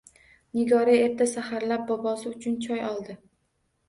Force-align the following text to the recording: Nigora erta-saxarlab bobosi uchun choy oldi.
Nigora 0.59 0.95
erta-saxarlab 1.01 1.83
bobosi 1.91 2.31
uchun 2.31 2.57
choy 2.65 2.81
oldi. 2.89 3.17